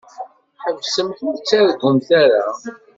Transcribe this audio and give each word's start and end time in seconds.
Ḥesbsemt 0.63 1.17
ur 1.27 1.35
ttargumt 1.37 2.09
ara. 2.23 2.45